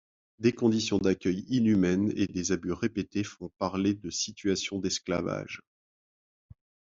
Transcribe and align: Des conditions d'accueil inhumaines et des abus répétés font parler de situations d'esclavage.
Des 0.39 0.51
conditions 0.51 0.97
d'accueil 0.97 1.45
inhumaines 1.47 2.11
et 2.15 2.25
des 2.25 2.51
abus 2.51 2.71
répétés 2.71 3.23
font 3.23 3.51
parler 3.59 3.93
de 3.93 4.09
situations 4.09 4.79
d'esclavage. 4.79 5.61